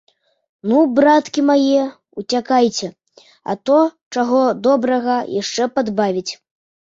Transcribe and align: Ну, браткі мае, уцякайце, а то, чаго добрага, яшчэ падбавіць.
Ну, 0.69 0.77
браткі 0.99 1.41
мае, 1.49 1.81
уцякайце, 2.21 2.89
а 3.53 3.55
то, 3.71 3.77
чаго 4.19 4.41
добрага, 4.69 5.17
яшчэ 5.41 5.63
падбавіць. 5.77 6.27